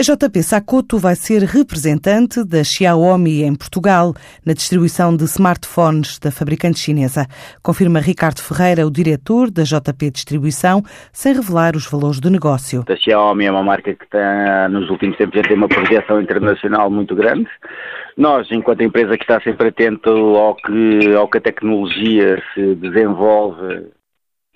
A 0.00 0.02
JP 0.02 0.42
Sacoto 0.42 0.96
vai 0.96 1.14
ser 1.14 1.42
representante 1.42 2.42
da 2.42 2.64
Xiaomi 2.64 3.42
em 3.42 3.54
Portugal 3.54 4.14
na 4.46 4.54
distribuição 4.54 5.14
de 5.14 5.24
smartphones 5.24 6.18
da 6.18 6.30
fabricante 6.30 6.78
chinesa. 6.78 7.26
Confirma 7.62 8.00
Ricardo 8.00 8.40
Ferreira, 8.40 8.86
o 8.86 8.90
diretor 8.90 9.50
da 9.50 9.62
JP 9.62 10.10
Distribuição, 10.10 10.82
sem 11.12 11.34
revelar 11.34 11.76
os 11.76 11.86
valores 11.86 12.18
do 12.18 12.30
negócio. 12.30 12.82
A 12.88 12.96
Xiaomi 12.96 13.44
é 13.44 13.50
uma 13.50 13.62
marca 13.62 13.94
que 13.94 14.04
está, 14.04 14.70
nos 14.70 14.88
últimos 14.88 15.18
tempos 15.18 15.36
já 15.36 15.42
tem 15.42 15.54
uma 15.54 15.68
projeção 15.68 16.18
internacional 16.18 16.90
muito 16.90 17.14
grande. 17.14 17.50
Nós, 18.16 18.50
enquanto 18.50 18.82
empresa 18.82 19.18
que 19.18 19.24
está 19.24 19.38
sempre 19.42 19.68
atento 19.68 20.08
ao 20.08 20.54
que, 20.54 21.14
ao 21.14 21.28
que 21.28 21.36
a 21.36 21.42
tecnologia 21.42 22.42
se 22.54 22.74
desenvolve 22.76 23.90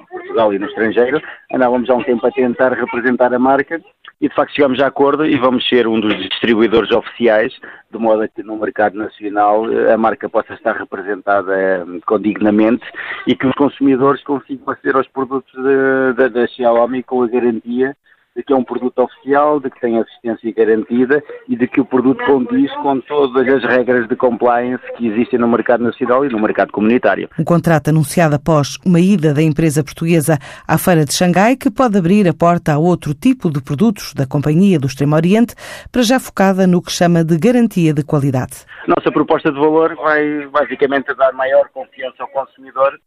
em 0.01 0.07
Portugal 0.07 0.55
e 0.55 0.59
no 0.59 0.65
estrangeiro, 0.69 1.21
andávamos 1.53 1.91
há 1.91 1.97
um 1.97 2.03
tempo 2.03 2.27
a 2.27 2.31
tentar 2.31 2.73
representar 2.73 3.35
a 3.35 3.39
marca 3.39 3.79
e 4.25 4.29
de 4.29 4.35
facto 4.35 4.55
chegamos 4.55 4.81
a 4.81 4.87
acordo 4.87 5.27
e 5.27 5.37
vamos 5.37 5.69
ser 5.69 5.87
um 5.87 6.01
dos 6.01 6.17
distribuidores 6.17 6.91
oficiais, 6.91 7.53
de 7.93 7.99
modo 7.99 8.23
a 8.23 8.29
que 8.29 8.43
no 8.43 8.57
mercado 8.57 8.97
nacional 8.97 9.67
a 9.93 9.99
marca 9.99 10.31
possa 10.31 10.55
estar 10.55 10.75
representada 10.79 11.53
eh, 11.55 11.85
condignamente 12.07 12.83
e 13.27 13.37
que 13.37 13.47
os 13.47 13.55
consumidores 13.55 14.25
consigam 14.25 14.73
aceder 14.73 14.97
aos 14.97 15.09
produtos 15.09 15.53
da 16.17 16.47
Xiaomi 16.47 17.03
com 17.03 17.23
a 17.23 17.29
garantia 17.29 17.95
de 18.37 18.43
que 18.43 18.53
é 18.53 18.57
um 18.57 18.65
produto 18.65 18.99
oficial, 18.99 19.61
de 19.61 19.71
que 19.71 19.81
tem 19.81 19.99
assistência 19.99 20.53
garantida 20.53 21.23
e 21.49 21.57
de 21.57 21.69
que 21.69 21.81
o 21.81 21.85
produto 21.85 22.25
condiz 22.25 22.71
com 22.77 23.01
todas 23.01 23.47
as 23.47 23.63
regras 23.63 24.09
de 24.09 24.17
compliance 24.17 24.83
que 24.97 25.07
existem 25.07 25.39
no 25.39 25.47
mercado 25.47 25.85
nacional 25.85 26.25
e 26.25 26.29
no 26.29 26.41
mercado 26.41 26.73
comunitário. 26.73 27.29
Um 27.39 27.45
contrato 27.45 27.89
anunciado 27.89 28.35
após 28.35 28.77
uma 28.85 28.99
ida 28.99 29.33
da 29.33 29.43
empresa 29.43 29.85
portuguesa 29.85 30.39
à 30.67 30.77
Feira 30.77 31.05
de 31.05 31.15
Xangai 31.15 31.57
que 31.57 31.71
pode 31.71 31.97
abrir 31.97 32.29
a 32.29 32.35
porta 32.35 32.73
a 32.73 32.79
outro 32.79 33.15
tipo 33.15 33.51
de 33.51 33.63
produtos 33.63 34.13
da 34.15 34.27
Companhia 34.27 34.79
do 34.79 34.87
Extremo 34.87 35.15
Oriente, 35.15 35.55
para 35.93 36.03
já 36.03 36.19
focada 36.19 36.67
no 36.67 36.83
que 36.83 36.91
chama 36.91 37.25
de 37.25 37.39
garantia 37.39 37.95
de 37.95 38.03
qualidade. 38.03 38.65
Nossa 38.89 39.13
proposta 39.13 39.53
de 39.53 39.59
valor 39.59 39.95
vai 39.97 40.47
basicamente 40.49 41.15
dar 41.15 41.33
maior 41.33 41.69
confiança 41.73 42.23
ao 42.23 42.29
consumidor 42.29 42.99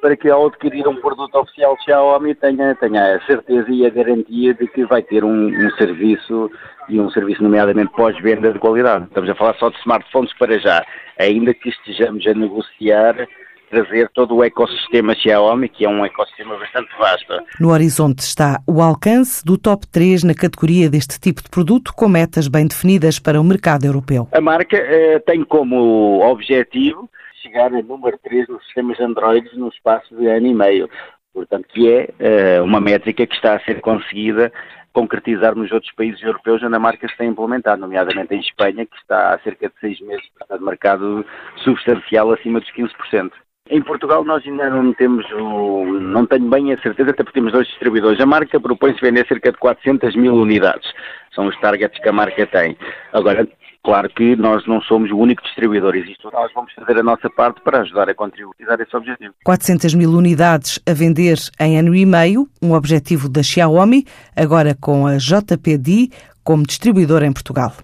para 0.00 0.16
que 0.16 0.28
ao 0.28 0.46
adquirir 0.46 0.86
um 0.86 1.00
produto 1.00 1.34
oficial 1.36 1.76
Xiaomi 1.82 2.34
tenha, 2.34 2.74
tenha 2.74 3.16
a 3.16 3.20
certeza 3.22 3.70
e 3.70 3.86
a 3.86 3.90
garantia 3.90 4.52
de 4.52 4.66
que 4.74 4.84
vai 4.84 5.02
ter 5.02 5.24
um, 5.24 5.46
um 5.46 5.70
serviço 5.72 6.50
e 6.88 7.00
um 7.00 7.08
serviço 7.10 7.42
nomeadamente 7.42 7.92
pós-venda 7.92 8.52
de 8.52 8.58
qualidade. 8.58 9.04
Estamos 9.04 9.30
a 9.30 9.34
falar 9.34 9.54
só 9.54 9.70
de 9.70 9.78
smartphones 9.78 10.32
para 10.38 10.58
já, 10.58 10.84
ainda 11.18 11.54
que 11.54 11.68
estejamos 11.68 12.26
a 12.26 12.34
negociar 12.34 13.26
trazer 13.70 14.08
todo 14.14 14.36
o 14.36 14.44
ecossistema 14.44 15.14
Xiaomi, 15.16 15.68
que 15.68 15.84
é 15.84 15.88
um 15.88 16.04
ecossistema 16.04 16.56
bastante 16.56 16.90
vasto. 16.96 17.34
No 17.58 17.70
horizonte 17.70 18.20
está 18.20 18.60
o 18.68 18.80
alcance 18.80 19.44
do 19.44 19.58
top 19.58 19.86
3 19.88 20.22
na 20.22 20.34
categoria 20.34 20.88
deste 20.88 21.18
tipo 21.18 21.42
de 21.42 21.48
produto, 21.48 21.92
com 21.92 22.06
metas 22.06 22.46
bem 22.46 22.66
definidas 22.68 23.18
para 23.18 23.40
o 23.40 23.44
mercado 23.44 23.84
europeu. 23.84 24.28
A 24.32 24.40
marca 24.40 24.76
eh, 24.76 25.18
tem 25.20 25.42
como 25.42 26.20
objetivo 26.20 27.10
chegar 27.42 27.74
a 27.74 27.82
número 27.82 28.18
3 28.22 28.48
nos 28.48 28.64
sistemas 28.64 28.98
Android 29.00 29.48
no 29.54 29.68
espaço 29.68 30.14
de 30.16 30.26
ano 30.26 30.46
e 30.46 30.54
meio. 30.54 30.88
Portanto, 31.34 31.66
que 31.68 31.90
é 31.90 32.60
uh, 32.60 32.64
uma 32.64 32.80
métrica 32.80 33.26
que 33.26 33.34
está 33.34 33.56
a 33.56 33.60
ser 33.60 33.80
conseguida 33.80 34.52
concretizar 34.94 35.56
nos 35.56 35.72
outros 35.72 35.92
países 35.92 36.22
europeus 36.22 36.62
onde 36.62 36.76
a 36.76 36.78
marca 36.78 37.08
se 37.08 37.16
tem 37.16 37.28
implementado, 37.28 37.80
nomeadamente 37.80 38.32
em 38.32 38.38
Espanha, 38.38 38.86
que 38.86 38.96
está 38.96 39.34
há 39.34 39.38
cerca 39.40 39.68
de 39.68 39.74
seis 39.80 40.00
meses 40.00 40.24
de 40.48 40.64
mercado 40.64 41.26
substancial 41.64 42.32
acima 42.32 42.60
dos 42.60 42.70
15%. 42.70 43.32
Em 43.70 43.82
Portugal 43.82 44.24
nós 44.24 44.46
ainda 44.46 44.70
não 44.70 44.92
temos 44.92 45.24
o, 45.32 45.84
não 45.84 46.26
tenho 46.26 46.48
bem 46.48 46.72
a 46.72 46.78
certeza, 46.80 47.10
até 47.10 47.24
porque 47.24 47.40
temos 47.40 47.52
dois 47.52 47.66
distribuidores. 47.66 48.20
A 48.20 48.26
marca 48.26 48.60
propõe-se 48.60 49.00
vender 49.00 49.26
cerca 49.26 49.50
de 49.50 49.58
400 49.58 50.14
mil 50.14 50.34
unidades. 50.34 50.88
São 51.34 51.46
os 51.46 51.58
targets 51.60 51.98
que 51.98 52.08
a 52.08 52.12
marca 52.12 52.46
tem. 52.46 52.76
Agora, 53.12 53.48
Claro 53.84 54.08
que 54.08 54.34
nós 54.34 54.66
não 54.66 54.80
somos 54.80 55.10
o 55.10 55.18
único 55.18 55.42
distribuidor, 55.42 55.94
existe. 55.94 56.24
Nós 56.32 56.50
vamos 56.54 56.72
fazer 56.72 56.98
a 56.98 57.02
nossa 57.02 57.28
parte 57.28 57.60
para 57.60 57.82
ajudar 57.82 58.08
a 58.08 58.14
contribuir 58.14 58.54
a 58.66 58.82
esse 58.82 58.96
objetivo. 58.96 59.34
400 59.44 59.94
mil 59.94 60.10
unidades 60.10 60.80
a 60.88 60.94
vender 60.94 61.36
em 61.60 61.78
ano 61.78 61.94
e 61.94 62.06
meio, 62.06 62.48
um 62.62 62.72
objetivo 62.72 63.28
da 63.28 63.42
Xiaomi, 63.42 64.06
agora 64.34 64.74
com 64.74 65.06
a 65.06 65.18
JPD 65.18 66.10
como 66.42 66.66
distribuidor 66.66 67.22
em 67.22 67.32
Portugal. 67.32 67.72